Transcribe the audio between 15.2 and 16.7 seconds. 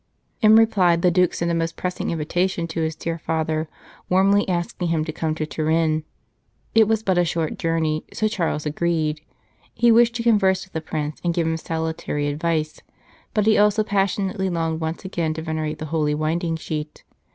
to venerate the Holy Winding